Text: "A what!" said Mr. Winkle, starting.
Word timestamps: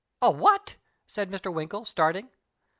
"A 0.23 0.31
what!" 0.31 0.77
said 1.05 1.29
Mr. 1.29 1.53
Winkle, 1.53 1.85
starting. 1.85 2.31